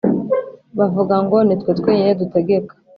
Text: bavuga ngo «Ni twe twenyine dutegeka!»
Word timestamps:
bavuga 0.77 1.15
ngo 1.25 1.37
«Ni 1.47 1.55
twe 1.59 1.71
twenyine 1.79 2.13
dutegeka!» 2.21 2.73